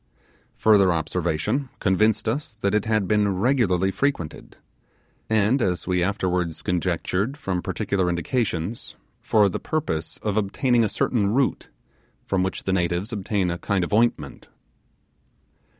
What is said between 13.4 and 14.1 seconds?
a kind of